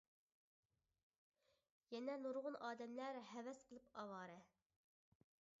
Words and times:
يەنە 1.95 2.17
نۇرغۇن 2.23 2.57
ئادەملەر 2.69 3.23
ھەۋەس 3.35 3.63
قىلىپ 3.69 3.93
ئاۋارە. 4.03 4.43